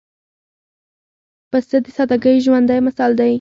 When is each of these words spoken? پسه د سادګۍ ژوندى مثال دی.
پسه 1.51 1.77
د 1.83 1.87
سادګۍ 1.97 2.37
ژوندى 2.45 2.77
مثال 2.87 3.11
دی. 3.19 3.29